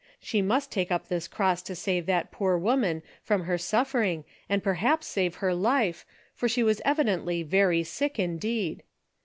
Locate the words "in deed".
8.17-8.81